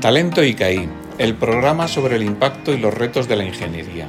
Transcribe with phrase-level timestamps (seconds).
[0.00, 0.88] Talento ICAI,
[1.18, 4.08] el programa sobre el impacto y los retos de la ingeniería.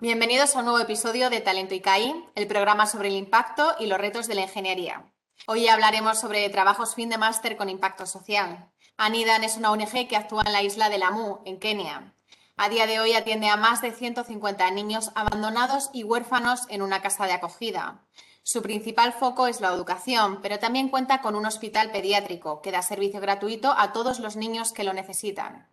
[0.00, 3.98] Bienvenidos a un nuevo episodio de Talento ICAI, el programa sobre el impacto y los
[3.98, 5.04] retos de la ingeniería.
[5.46, 8.72] Hoy hablaremos sobre trabajos fin de máster con impacto social.
[8.96, 12.12] Anidan es una ONG que actúa en la isla de Lamu, en Kenia.
[12.60, 17.00] A día de hoy atiende a más de 150 niños abandonados y huérfanos en una
[17.00, 18.02] casa de acogida.
[18.42, 22.82] Su principal foco es la educación, pero también cuenta con un hospital pediátrico que da
[22.82, 25.68] servicio gratuito a todos los niños que lo necesitan.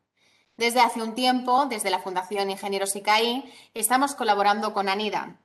[0.58, 5.42] Desde hace un tiempo, desde la Fundación Ingenieros ICAI, estamos colaborando con ANIDA.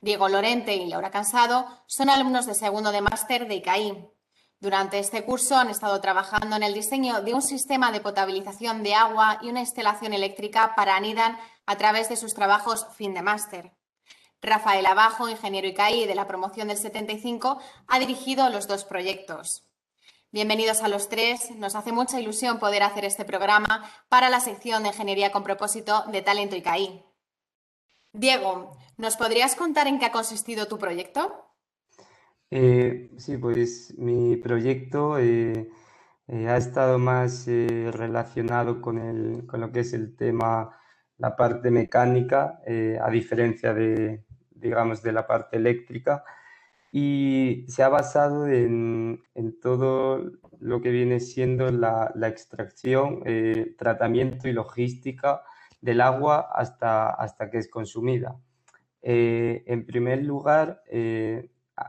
[0.00, 4.10] Diego Lorente y Laura Cansado son alumnos de segundo de máster de ICAI.
[4.62, 8.94] Durante este curso han estado trabajando en el diseño de un sistema de potabilización de
[8.94, 13.72] agua y una instalación eléctrica para Anidan a través de sus trabajos fin de máster.
[14.40, 19.66] Rafael Abajo, ingeniero ICAI de la promoción del 75, ha dirigido los dos proyectos.
[20.30, 21.50] Bienvenidos a los tres.
[21.56, 26.04] Nos hace mucha ilusión poder hacer este programa para la sección de Ingeniería con propósito
[26.12, 27.04] de Talento ICAI.
[28.12, 31.51] Diego, ¿nos podrías contar en qué ha consistido tu proyecto?
[32.54, 35.70] Eh, sí, pues mi proyecto eh,
[36.28, 40.70] eh, ha estado más relacionado con, el, con, lo que es el tema,
[41.16, 42.60] la parte mecánica,
[43.02, 46.24] a diferencia de, digamos, de la parte eléctrica,
[46.92, 50.20] y se ha basado en, en todo
[50.60, 53.22] lo que viene siendo la, la extracción,
[53.78, 55.42] tratamiento y logística
[55.80, 58.36] del agua hasta, hasta que es consumida.
[59.02, 60.82] en primer lugar,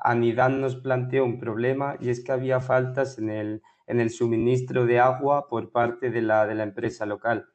[0.02, 4.86] Anidán nos planteó un problema y es que había faltas en el, en el suministro
[4.86, 7.48] de agua por parte de la, de la, empresa local.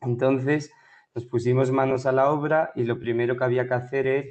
[0.00, 0.70] Entonces
[1.14, 4.26] nos pusimos manos a la obra y lo primero que había que hacer es,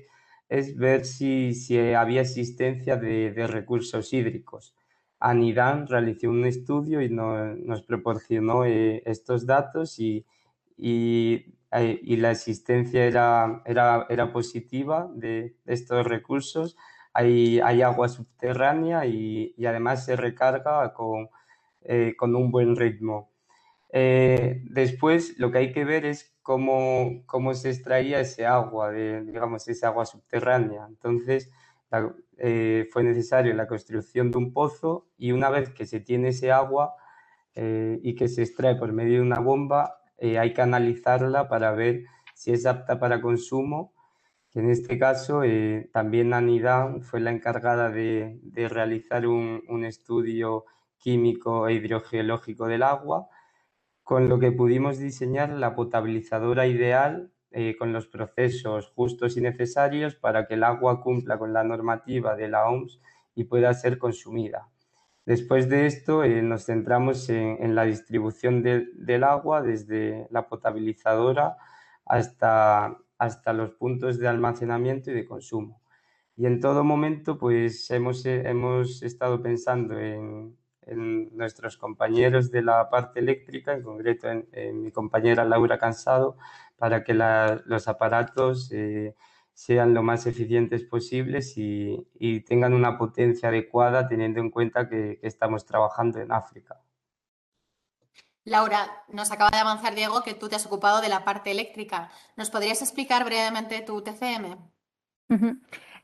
[0.49, 4.75] es ver si, si, había existencia de, de, recursos hídricos.
[5.19, 10.26] Anidán realizó un estudio y nos proporcionó eh, estos datos y,
[10.77, 16.77] y, eh, y, la existencia era, era, era positiva de estos recursos
[17.14, 21.30] hay, agua subterránea y, además se recarga con,
[21.82, 23.32] eh, con un buen ritmo.
[23.92, 29.23] Eh, después lo que hay que ver es cómo, cómo se extraía ese agua, de,
[29.23, 30.86] digamos, ese agua subterránea.
[30.88, 31.52] Entonces
[32.38, 36.52] eh, fue necesario la construcción de un pozo y una vez que se tiene ese
[36.52, 36.95] agua
[37.60, 42.04] y que se extrae por medio de una bomba, hay que analizarla para ver
[42.36, 43.95] si es apta para consumo
[44.60, 50.66] en este caso eh, también Anidán fue la encargada de, realizar un, estudio
[50.98, 53.28] químico e hidrogeológico del agua,
[54.04, 60.16] con lo que pudimos diseñar la potabilizadora ideal eh, con los procesos justos y necesarios
[60.16, 63.00] para que el agua cumpla con la normativa de la OMS
[63.36, 64.70] y pueda ser consumida.
[65.26, 71.58] Después de esto eh, nos centramos en, la distribución del agua desde la potabilizadora
[72.06, 75.82] hasta hasta los puntos de almacenamiento y de consumo.
[76.36, 80.55] Y en todo momento, pues hemos, hemos estado pensando en,
[80.89, 86.38] nuestros compañeros de la parte eléctrica, en concreto en, mi compañera Laura Cansado,
[86.77, 89.14] para que los aparatos eh,
[89.58, 92.08] sean lo más eficientes posibles y,
[92.48, 96.80] tengan una potencia adecuada teniendo en cuenta que estamos trabajando en África.
[98.47, 102.09] Laura, nos acaba de avanzar Diego que tú te has ocupado de la parte eléctrica.
[102.37, 104.55] ¿Nos podrías explicar brevemente tu TCM?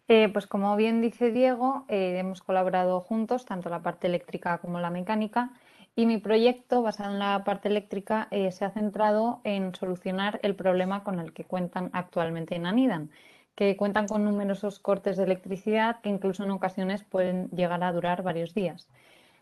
[0.10, 4.82] Eh, pues como bien dice Diego, eh, hemos colaborado juntos, tanto la parte eléctrica como
[4.82, 5.54] la mecánica,
[5.96, 10.58] y mi proyecto, basado en la parte eléctrica, eh, se ha centrado en solucionar el
[10.58, 13.10] problema con el que cuentan actualmente en Anidan,
[13.56, 18.22] que cuentan con numerosos cortes de electricidad que incluso en ocasiones pueden llegar a durar
[18.22, 18.90] varios días.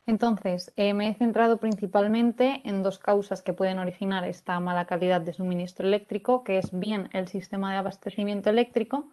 [0.07, 5.21] Entonces, eh, me he centrado principalmente en dos causas que pueden originar esta mala calidad
[5.21, 9.11] de suministro eléctrico, que es bien el sistema de abastecimiento eléctrico,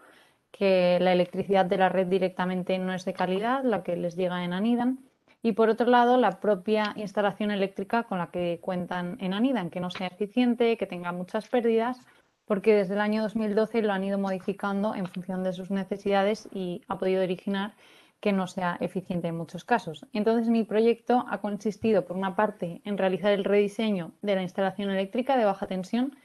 [0.50, 4.44] que la electricidad de la red directamente no es de calidad, la que les llega
[4.44, 4.98] en Anidan,
[5.42, 9.80] y por otro lado, la propia instalación eléctrica con la que cuentan en Anidan, que
[9.80, 12.00] no sea eficiente, que tenga muchas pérdidas,
[12.44, 16.82] porque desde el año 2012 lo han ido modificando en función de sus necesidades y
[16.88, 17.74] ha podido originar
[18.20, 20.06] que no sea eficiente en muchos casos.
[20.12, 24.90] Entonces mi proyecto ha consistido, por una parte, en realizar el rediseño de la instalación
[24.90, 26.16] eléctrica de baja tensión,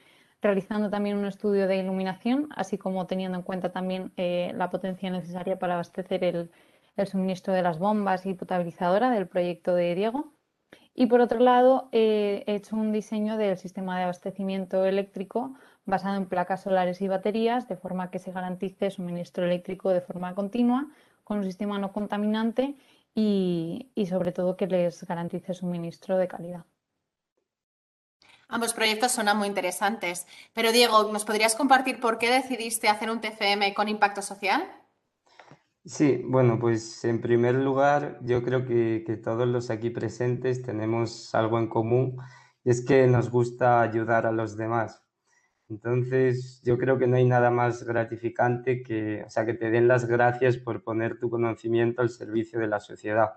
[0.42, 5.10] realizando también un estudio de iluminación, así como teniendo en cuenta también eh, la potencia
[5.10, 6.50] necesaria para abastecer el,
[7.06, 10.32] suministro de las bombas y potabilizadora del proyecto de Diego.
[10.94, 15.54] Y por otro lado, eh, he hecho un diseño del sistema de abastecimiento eléctrico
[15.86, 20.34] basado en placas solares y baterías, de forma que se garantice suministro eléctrico de forma
[20.34, 20.86] continua,
[21.24, 22.76] con un sistema no contaminante
[23.14, 26.64] y, sobre todo que les garantice suministro de calidad.
[28.48, 30.26] Ambos proyectos son muy interesantes.
[30.52, 34.62] Pero Diego, ¿nos podrías compartir por qué decidiste hacer un TFM con impacto social?
[35.84, 41.34] Sí, bueno, pues en primer lugar, yo creo que, que, todos los aquí presentes tenemos
[41.34, 42.16] algo en común
[42.64, 45.03] y es que nos gusta ayudar a los demás.
[45.74, 49.88] Entonces, yo creo que no hay nada más gratificante que, o sea, que te den
[49.88, 53.32] las gracias por poner tu conocimiento al servicio de la sociedad.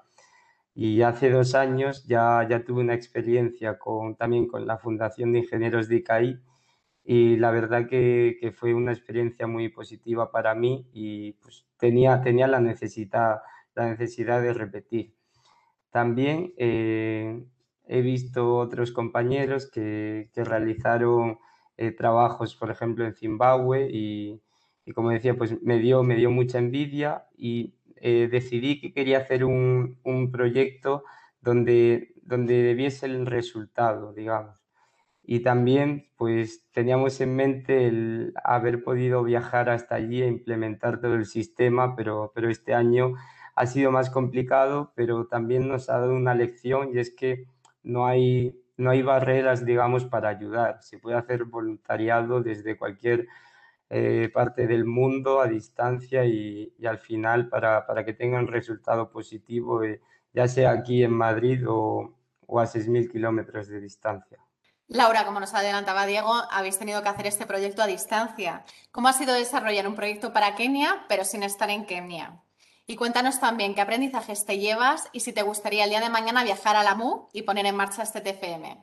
[0.75, 5.39] Y hace dos años ya, ya tuve una experiencia con, también con la Fundación de
[5.39, 6.39] Ingenieros de ICAI
[7.03, 12.21] y la verdad que, que fue una experiencia muy positiva para mí y pues tenía,
[12.21, 13.41] tenía la, necesidad,
[13.73, 15.15] la necesidad de repetir.
[15.89, 17.43] También eh,
[17.85, 21.39] he visto otros compañeros que, que realizaron
[21.77, 24.41] eh, trabajos, por ejemplo, en Zimbabue y,
[24.93, 29.43] como decía, pues me dio, me dio mucha envidia y eh, decidí que quería hacer
[29.43, 31.03] un, un, proyecto
[31.41, 34.63] donde, donde debiese el resultado, digamos.
[35.23, 41.15] Y también, pues, teníamos en mente el haber podido viajar hasta allí e implementar todo
[41.15, 43.15] el sistema, pero, pero este año
[43.57, 47.45] ha sido más complicado, pero también nos ha dado una lección y es que
[47.83, 50.81] no hay, no hay barreras, digamos, para ayudar.
[50.81, 53.27] Se puede hacer voluntariado desde cualquier
[53.89, 59.83] eh, parte del mundo a distancia y, al final para, que tenga un resultado positivo,
[59.83, 60.01] eh,
[60.33, 62.15] ya sea aquí en Madrid o,
[62.45, 64.37] o a 6.000 kilómetros de distancia.
[64.89, 68.63] Laura, como nos adelantaba Diego, habéis tenido que hacer este proyecto a distancia.
[68.91, 72.41] ¿Cómo ha sido desarrollar un proyecto para Kenia, pero sin estar en Kenia?
[72.89, 76.45] Y cuéntanos también qué aprendizajes te llevas y si te gustaría el día de mañana
[76.45, 78.77] viajar a la MU y poner en marcha este TFM.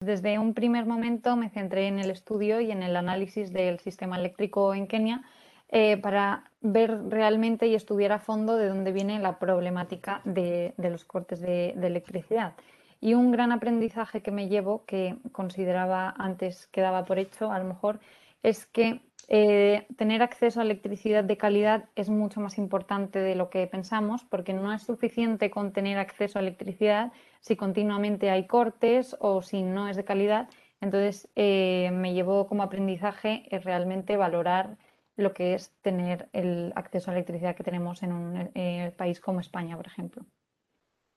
[0.00, 4.16] Desde un primer momento me centré en el estudio y en el análisis del sistema
[4.16, 5.22] eléctrico en Kenia
[5.68, 11.04] eh, para ver realmente y estudiar a fondo de dónde viene la problemática de, los
[11.04, 12.54] cortes de, electricidad.
[13.02, 17.58] Y un gran aprendizaje que me llevo, que consideraba antes que daba por hecho, a
[17.58, 18.00] lo mejor,
[18.42, 23.50] es que eh, tener acceso a electricidad de calidad es mucho más importante de lo
[23.50, 29.16] que pensamos porque no es suficiente con tener acceso a electricidad si continuamente hay cortes
[29.18, 30.48] o si no es de calidad.
[30.80, 34.76] Entonces eh, me llevó como aprendizaje eh, realmente valorar
[35.16, 38.50] lo que es tener el acceso a electricidad que tenemos en un
[38.96, 40.26] país como España, por ejemplo.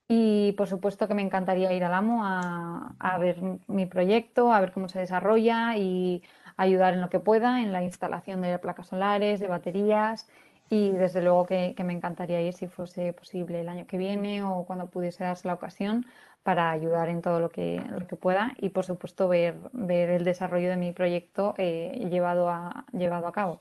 [0.08, 4.60] Y por supuesto que me encantaría ir al AMO a, a ver mi proyecto, a
[4.60, 6.24] ver cómo se desarrolla y
[6.60, 10.28] ayudar en lo que pueda en la instalación de placas solares, de baterías
[10.70, 14.66] y desde luego que, me encantaría ir si fuese posible el año que viene o
[14.66, 16.06] cuando pudiese darse la ocasión
[16.44, 20.26] para ayudar en todo lo que, lo que pueda y por supuesto ver, ver el
[20.26, 22.52] desarrollo de mi proyecto eh, llevado,
[22.92, 23.58] llevado a cabo.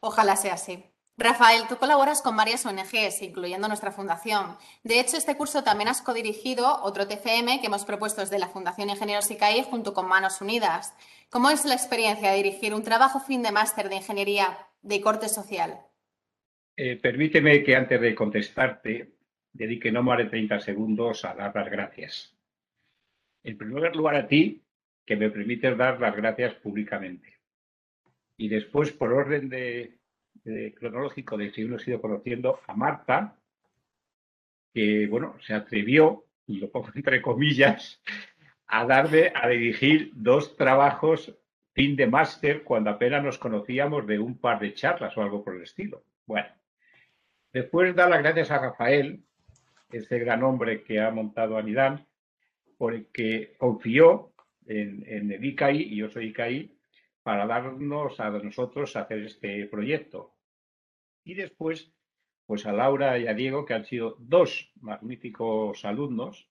[0.00, 0.84] Ojalá sea así.
[1.18, 4.56] Rafael, tú colaboras con varias ONGs, incluyendo nuestra fundación.
[4.84, 8.90] De hecho, este curso también has codirigido otro TFM que hemos propuesto desde la Fundación
[8.90, 10.94] Ingenieros ICAI junto con Manos Unidas.
[11.30, 15.30] ¿Cómo es la experiencia de dirigir un trabajo fin de máster de ingeniería de corte
[15.30, 15.80] social?
[16.76, 19.14] Eh, permíteme que antes de contestarte
[19.54, 22.36] dedique no más de 30 segundos a dar las gracias.
[23.42, 24.62] En primer lugar a ti,
[25.06, 27.38] que me permites dar las gracias públicamente.
[28.36, 29.96] Y después, por orden de,
[30.74, 33.36] cronológico de que uno ha ido conociendo, a Marta,
[34.72, 38.00] que bueno, se atrevió, y lo pongo entre comillas,
[38.66, 41.34] a darme a dirigir dos trabajos
[41.72, 45.56] fin de máster cuando apenas nos conocíamos de un par de charlas o algo por
[45.56, 46.04] el estilo.
[46.24, 46.48] Bueno,
[47.52, 49.22] después dar las gracias a Rafael,
[49.90, 52.06] ese gran hombre que ha montado Anidán,
[52.78, 54.32] porque confió
[54.66, 56.76] en, en el ICAI, y yo soy ICAI,
[57.22, 60.35] para darnos a nosotros a hacer este proyecto.
[61.26, 61.92] Y después,
[62.46, 66.48] pues a Laura y a Diego, que han sido dos magníficos alumnos,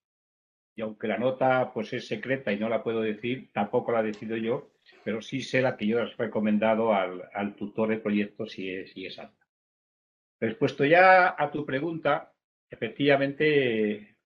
[0.76, 4.36] y aunque la nota pues es secreta y no la puedo decir, tampoco la decido
[4.36, 4.74] yo,
[5.06, 9.06] pero sí sé la que yo he recomendado al, tutor de proyecto si es, si
[9.06, 9.48] es alta.
[10.42, 12.34] Respuesto ya a tu pregunta,
[12.70, 14.18] efectivamente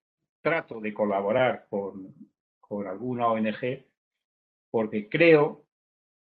[0.42, 2.16] trato de colaborar con,
[2.60, 3.86] con alguna ONG
[4.72, 5.68] porque creo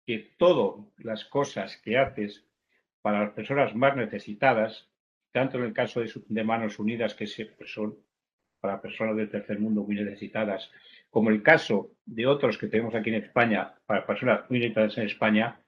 [0.05, 2.45] que todas las cosas que haces
[3.01, 4.89] para las personas más necesitadas,
[5.31, 7.95] tanto en el caso de, Manos Unidas, que son
[8.59, 10.69] para personas del tercer mundo muy necesitadas,
[11.09, 15.05] como el caso de otros que tenemos aquí en España, para personas muy necesitadas en
[15.05, 15.59] España,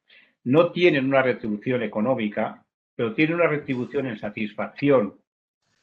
[0.43, 5.19] no tienen una retribución económica, pero tienen una retribución en satisfacción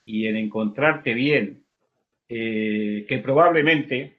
[0.05, 1.65] y en encontrarte bien,
[2.29, 4.19] eh, que probablemente,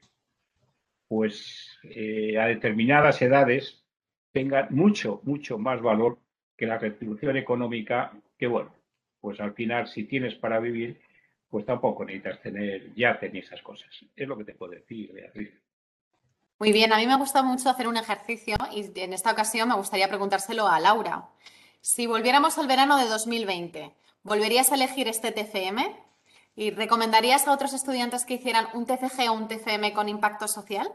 [1.07, 3.85] pues eh, a determinadas edades,
[4.31, 6.19] tengan mucho, mucho más valor
[6.59, 8.75] que la retribución económica, que bueno,
[9.21, 10.99] pues al final si tienes para vivir,
[11.49, 13.89] pues tampoco necesitas tener, ya tener esas cosas.
[14.13, 15.51] Es lo que te puedo decir, Beatriz.
[16.59, 19.69] Muy bien, a mí me ha gustado mucho hacer un ejercicio y en esta ocasión
[19.69, 21.29] me gustaría preguntárselo a Laura.
[21.79, 25.95] Si volviéramos al verano de 2020, ¿volverías a elegir este TFM?
[26.57, 30.91] ¿Y recomendarías a otros estudiantes que hicieran un TCG o un TFM con impacto social?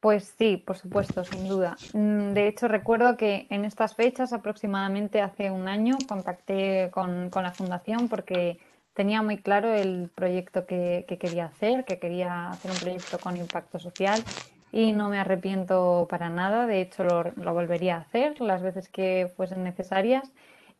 [0.00, 1.76] Pues sí, por supuesto, sin duda.
[1.92, 7.52] Mm, de hecho, recuerdo que en estas fechas, aproximadamente hace un año, contacté con, la
[7.52, 8.58] fundación porque
[8.94, 13.78] tenía muy claro el proyecto que, quería hacer, que quería hacer un proyecto con impacto
[13.78, 14.22] social
[14.70, 16.66] y no me arrepiento para nada.
[16.66, 20.30] De hecho, lo, lo volvería a hacer las veces que fuesen necesarias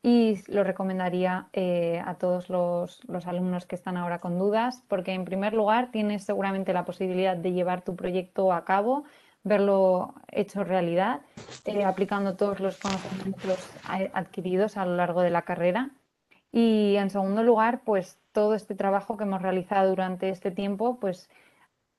[0.02, 5.24] y lo recomendaría eh, a todos los, alumnos que están ahora con dudas, porque en
[5.24, 9.04] primer lugar tienes seguramente la posibilidad de llevar tu proyecto a cabo,
[9.42, 11.22] verlo hecho realidad,
[11.64, 13.58] eh, aplicando todos los conocimientos
[14.12, 15.90] adquiridos a lo largo de la carrera.
[16.52, 21.28] Y en segundo lugar, pues todo este trabajo que hemos realizado durante este tiempo, pues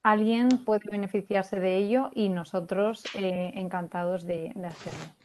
[0.03, 5.16] alguien puede beneficiarse de ello y nosotros eh, encantados de hacerlo.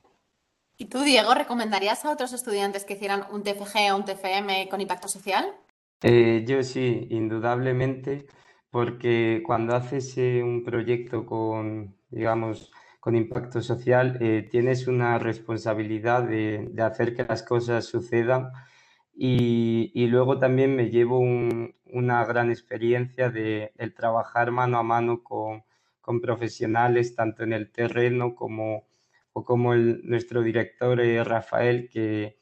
[0.77, 4.81] ¿Y tú, Diego, recomendarías a otros estudiantes que hicieran un TFG o un TFM con
[4.81, 5.55] impacto social?
[6.03, 8.27] Eh, yo sí, indudablemente,
[8.71, 16.25] porque cuando haces eh, un proyecto con, digamos, con impacto social, eh, tienes una responsabilidad
[16.25, 18.51] de, hacer que las cosas sucedan
[19.15, 25.65] y, luego también me llevo una gran experiencia de el trabajar mano a mano con,
[26.01, 28.87] con profesionales, tanto en el terreno como
[29.33, 32.37] o como el, nuestro director eh, Rafael, eh,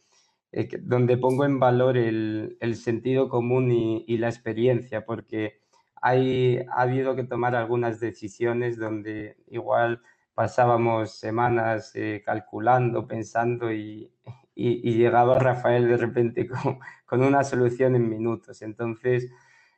[0.52, 5.60] que, donde pongo en valor el, el sentido común y, y, la experiencia, porque
[6.02, 10.02] hay, ha habido que tomar algunas decisiones donde igual
[10.34, 14.12] pasábamos semanas eh, calculando, pensando y,
[14.54, 18.62] y, llegaba Rafael de repente con, con, una solución en minutos.
[18.62, 19.30] Entonces,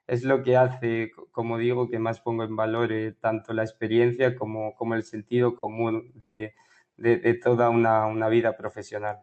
[0.06, 2.90] es lo que hace, como digo, que más pongo en valor
[3.20, 6.12] tanto la experiencia como, como el sentido común
[7.42, 9.18] toda una, vida profesional.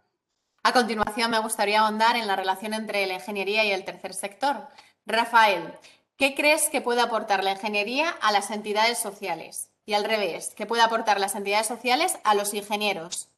[0.63, 4.67] A continuación, me gustaría ahondar en la relación entre la ingeniería y el tercer sector.
[5.05, 5.73] Rafael,
[6.17, 9.71] ¿qué crees que puede aportar la ingeniería a las entidades sociales?
[9.85, 13.31] Y al revés, ¿qué puede aportar las entidades sociales a los ingenieros?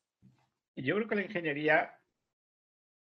[0.75, 2.01] Yo creo que la ingeniería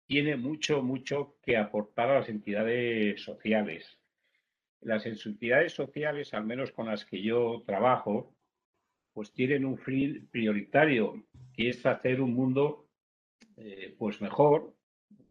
[0.05, 3.97] tiene mucho, mucho que aportar a las entidades sociales.
[4.81, 8.34] Las entidades sociales, al menos con las que yo trabajo,
[9.15, 12.89] pues tienen un fin prioritario, que es hacer un mundo
[13.55, 14.73] eh, pues mejor,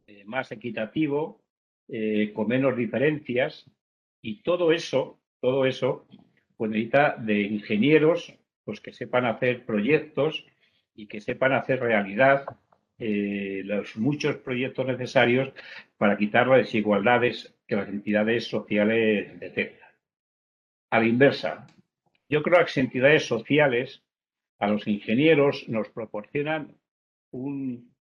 [0.06, 1.42] eh, más equitativo,
[1.88, 3.70] eh, con menos diferencias,
[4.22, 6.06] y todo eso, todo eso,
[6.56, 10.46] pues necesita de ingenieros pues que sepan hacer proyectos
[10.94, 12.46] y que sepan hacer realidad
[12.96, 15.52] los muchos proyectos necesarios
[15.98, 19.90] para quitar las desigualdades que las entidades sociales detectan.
[20.90, 21.66] A la inversa,
[22.34, 24.02] yo creo que las entidades sociales,
[24.58, 26.76] a los ingenieros, nos proporcionan
[27.30, 27.94] un,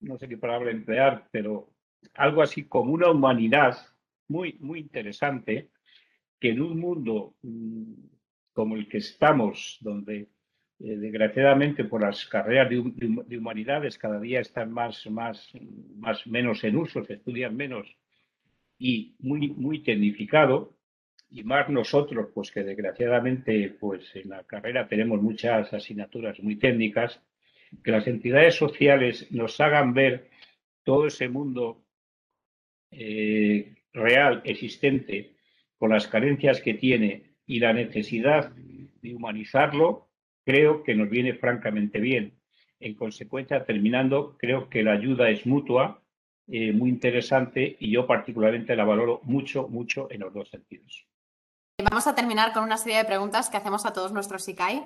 [0.00, 1.70] no sé qué palabra emplear, pero
[2.12, 3.78] algo así como una humanidad
[4.28, 5.70] muy, muy interesante,
[6.38, 7.94] que en un mundo mm,
[8.52, 10.28] como el que estamos, donde
[10.80, 15.50] eh, desgraciadamente por las carreras de, humanidades cada día están más, más,
[15.96, 17.96] más, menos en uso, se estudian menos
[18.78, 20.77] y muy, muy tecnificado,
[21.30, 27.20] y más nosotros, pues que desgraciadamente pues en la carrera tenemos muchas asignaturas muy técnicas,
[27.84, 30.30] que las entidades sociales nos hagan ver
[30.84, 31.84] todo ese mundo
[32.90, 35.36] eh, real, existente,
[35.76, 40.08] con las carencias que tiene y la necesidad de humanizarlo,
[40.44, 42.38] creo que nos viene francamente bien.
[42.80, 46.02] En consecuencia, terminando, creo que la ayuda es mutua,
[46.46, 51.06] eh, muy interesante y yo particularmente la valoro mucho, mucho en los dos sentidos.
[51.80, 54.84] Vamos a terminar con una serie de preguntas que hacemos a todos nuestros ICAI.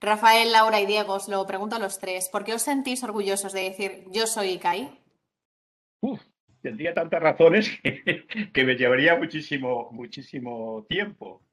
[0.00, 2.30] Rafael, Laura y Diego, os lo pregunto a los tres.
[2.30, 5.02] ¿Por qué os sentís orgullosos de decir yo soy ICAI?
[6.62, 7.70] tendría tantas razones
[8.52, 11.44] que, me llevaría muchísimo, muchísimo tiempo.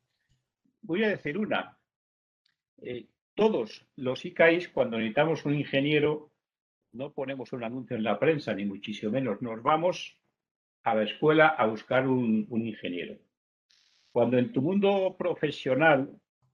[0.82, 1.78] Voy a decir una.
[2.82, 6.32] Eh, todos los ICAIs, cuando necesitamos un ingeniero,
[6.94, 9.42] no ponemos un anuncio en la prensa, ni muchísimo menos.
[9.42, 10.18] Nos vamos
[10.84, 13.18] a la escuela a buscar un ingeniero.
[14.14, 16.08] Cuando en tu mundo profesional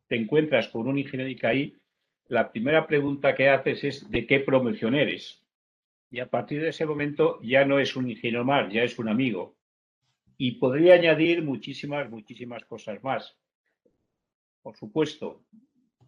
[0.08, 1.76] te encuentras con un ingeniero ICAI,
[2.28, 5.44] la primera pregunta que haces es ¿de qué promoción eres?
[6.10, 9.10] Y a partir de ese momento ya no es un ingeniero más, ya es un
[9.10, 9.58] amigo.
[10.38, 13.38] Y podría añadir muchísimas, muchísimas cosas más.
[14.62, 15.44] Por supuesto,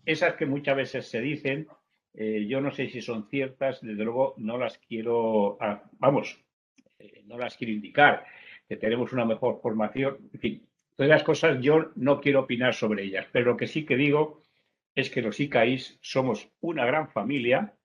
[0.06, 1.68] esas que muchas veces se dicen,
[2.14, 6.42] eh, yo no sé si son ciertas, desde luego no las quiero, ah, vamos,
[6.98, 8.26] eh, no las quiero indicar,
[8.70, 10.71] que tenemos una mejor formación, en fin,
[11.02, 14.44] todas las cosas yo no quiero opinar sobre ellas, pero lo que sí que digo
[14.94, 17.76] es que los ICAIs somos una gran familia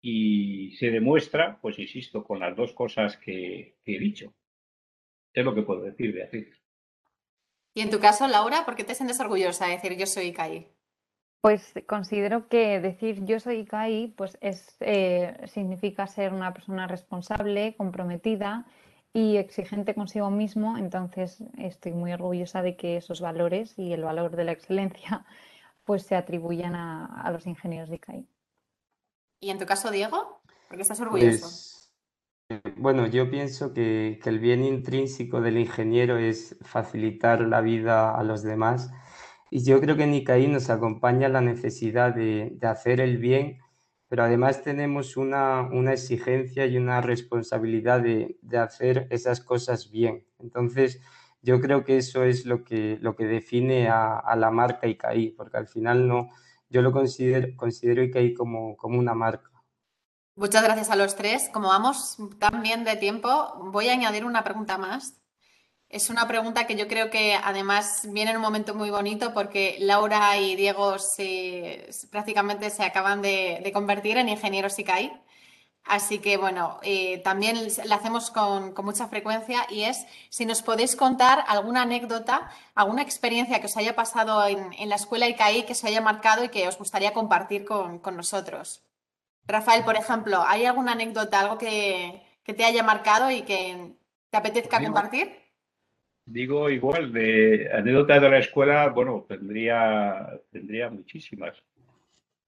[0.00, 4.32] y se demuestra, pues insisto, con las dos cosas que, he dicho.
[5.32, 6.62] Es lo que puedo decir, Beatriz.
[7.74, 10.68] Y en tu caso, Laura, ¿por qué te sientes orgullosa de decir yo soy ICAI?
[11.40, 17.74] Pues considero que decir yo soy ICAI pues es, eh, significa ser una persona responsable,
[17.76, 18.64] comprometida
[19.14, 20.76] y exigente consigo mismo.
[20.76, 25.24] Entonces estoy muy orgullosa de que esos valores y el valor de la excelencia
[25.84, 28.28] pues se atribuyan a, los ingenieros de ICAI.
[29.40, 30.42] ¿Y en tu caso, Diego?
[30.68, 31.40] ¿Por qué estás orgulloso?
[31.40, 31.94] Pues,
[32.50, 38.14] eh, bueno, yo pienso que, que el bien intrínseco del ingeniero es facilitar la vida
[38.14, 38.90] a los demás
[39.54, 43.60] y yo creo que en ICAI nos acompaña la necesidad de, hacer el bien,
[44.08, 50.26] pero además tenemos una, exigencia y una responsabilidad de, hacer esas cosas bien.
[50.38, 51.00] Entonces,
[51.42, 55.56] yo creo que eso es lo que, lo que define a, la marca ICAI, porque
[55.56, 56.30] al final no,
[56.68, 59.50] yo lo considero, considero ICAI como, como una marca.
[60.36, 61.48] Muchas gracias a los tres.
[61.52, 65.23] Como vamos tan bien de tiempo, voy a añadir una pregunta más
[65.94, 69.76] es una pregunta que yo creo que además viene en un momento muy bonito porque
[69.78, 70.96] Laura y Diego
[72.10, 75.12] prácticamente se acaban de, convertir en ingenieros ICAI.
[75.84, 80.96] Así que bueno, eh, también la hacemos con, mucha frecuencia y es si nos podéis
[80.96, 85.86] contar alguna anécdota, alguna experiencia que os haya pasado en, la escuela ICAI que se
[85.86, 88.82] haya marcado y que os gustaría compartir con, nosotros.
[89.46, 93.94] Rafael, por ejemplo, ¿hay alguna anécdota, algo que, que te haya marcado y que
[94.30, 95.43] te apetezca compartir?
[96.26, 101.62] Digo igual, de anécdotas de la escuela, bueno, tendría, tendría muchísimas.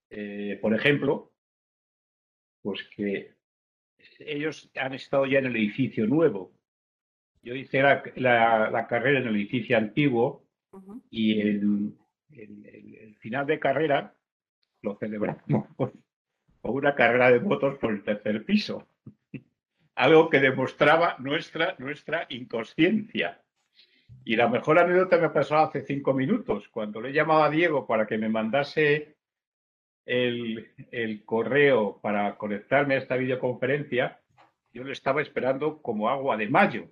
[0.09, 1.31] Eh, por ejemplo,
[2.63, 3.35] pues que
[4.21, 6.53] ellos han estado ya en el edificio nuevo.
[7.43, 10.43] Yo hice la, carrera en el edificio antiguo
[11.11, 11.95] y el,
[12.33, 14.15] el, final de carrera
[14.83, 15.93] lo celebramos con,
[16.63, 18.89] una carrera de motos por el tercer piso.
[19.95, 23.43] Algo que demostraba nuestra, nuestra inconsciencia
[24.27, 28.09] y la mejor anécdota me pasó hace cinco minutos, cuando le llamaba a Diego para
[28.09, 29.15] que me mandase
[30.05, 34.21] el, correo para conectarme a esta videoconferencia,
[34.73, 36.89] yo lo estaba esperando como agua de mayo.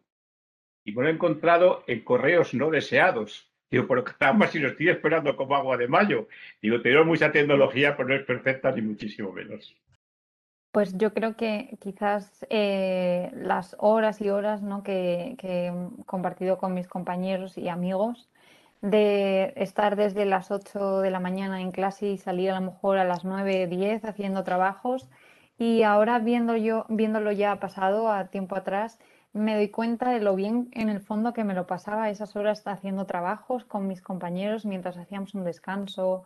[0.85, 3.53] Y me lo he encontrado en correos no deseados.
[3.68, 6.29] Digo, pero caramba, si lo estoy esperando como agua de mayo.
[6.62, 9.77] Digo, tengo mucha tecnología, pero no es perfecta ni muchísimo menos.
[10.75, 15.73] Pues yo creo que quizás eh, las horas y horas que, he
[16.05, 18.29] compartido con mis compañeros y amigos
[18.83, 22.99] de estar desde las 8 de la mañana en clase y salir a lo mejor
[22.99, 25.09] a las 9, 10 haciendo trabajos
[25.59, 28.99] y ahora viendo yo, viéndolo ya pasado a tiempo atrás,
[29.33, 32.67] me doy cuenta de lo bien en el fondo que me lo pasaba esas horas
[32.67, 36.25] haciendo trabajos con mis compañeros mientras hacíamos un descanso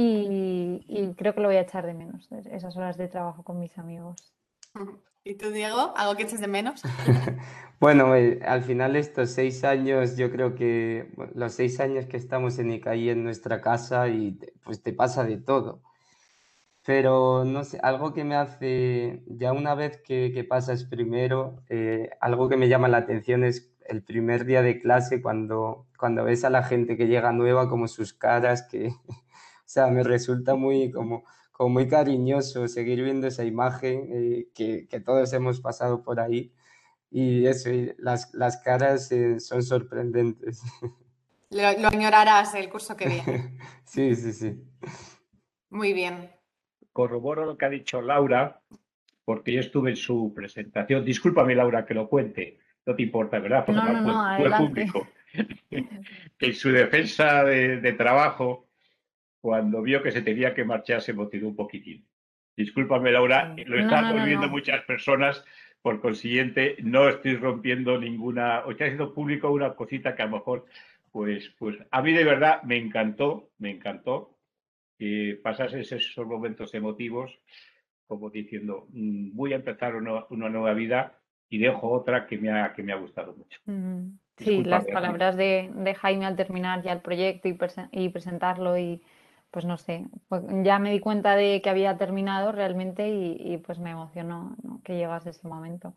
[0.00, 3.76] y, creo que lo voy a echar de menos, esas horas de trabajo con mis
[3.78, 4.32] amigos.
[5.24, 5.92] ¿Y tú, Diego?
[5.96, 6.82] ¿Algo que eches de menos?
[7.80, 12.58] bueno, eh, al final estos seis años, yo creo que los seis años que estamos
[12.58, 15.82] en ICAI en nuestra casa y pues te pasa de todo.
[16.86, 22.10] Pero no sé, algo que me hace, ya una vez que, que pasas primero, eh,
[22.20, 26.44] algo que me llama la atención es el primer día de clase cuando, cuando ves
[26.44, 28.92] a la gente que llega nueva, como sus caras, que,
[29.70, 35.00] sea, me resulta muy como, como muy cariñoso seguir viendo esa imagen eh, que, que,
[35.00, 36.52] todos hemos pasado por ahí.
[37.10, 40.62] Y eso, las, las caras eh, son sorprendentes.
[41.50, 43.56] Lo, lo añorarás el curso que viene.
[43.84, 44.62] sí, sí, sí.
[45.70, 46.30] Muy bien.
[46.92, 48.60] Corroboro lo que ha dicho Laura,
[49.24, 51.06] porque yo estuve en su presentación.
[51.06, 52.58] Discúlpame, Laura, que lo cuente.
[52.84, 53.64] No te importa, ¿verdad?
[53.64, 55.08] Porque no, no, fue, público.
[56.40, 58.67] en su defensa de, de trabajo,
[59.48, 62.04] cuando vio que se tenía que marchar se motivó un poquitín.
[62.54, 65.42] Discúlpame, Laura, lo están volviendo muchas personas,
[65.80, 70.32] por consiguiente, no estoy rompiendo ninguna, o estoy haciendo público una cosita que a lo
[70.32, 70.66] mejor,
[71.10, 74.36] pues, pues a mí de verdad me encantó, me encantó
[74.98, 77.40] que pasasen esos momentos emotivos,
[78.06, 82.74] como diciendo, mm, voy a empezar una, nueva vida y dejo otra que me ha,
[82.74, 83.60] que me ha gustado mucho.
[84.36, 87.56] Sí, las palabras de, Jaime al terminar ya el proyecto y,
[87.92, 89.00] y presentarlo y
[89.50, 93.78] pues no sé, pues ya me di cuenta de que había terminado realmente y, pues
[93.78, 95.94] me emocionó que llegase ese momento.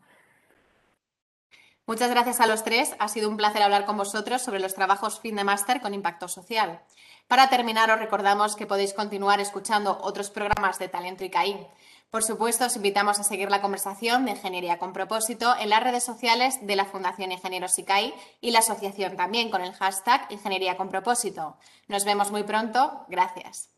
[1.86, 2.94] Muchas gracias a los tres.
[2.98, 6.28] Ha sido un placer hablar con vosotros sobre los trabajos fin de máster con impacto
[6.28, 6.80] social.
[7.28, 11.66] Para terminar, os recordamos que podéis continuar escuchando otros programas de Talento ICAI.
[12.12, 16.04] Por supuesto, os invitamos a seguir la conversación de Ingeniería con Propósito en las redes
[16.04, 20.90] sociales de la Fundación Ingenieros ICAI y la asociación también con el hashtag Ingeniería con
[20.90, 21.56] Propósito.
[21.88, 23.06] Nos vemos muy pronto.
[23.08, 23.70] Gracias.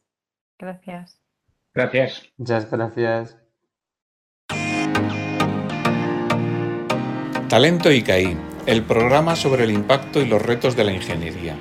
[0.58, 1.20] Gracias.
[1.74, 2.24] Gracias.
[2.36, 3.36] Muchas gracias.
[7.48, 11.56] Talento ICAI, el programa sobre el impacto y los retos de la ingeniería.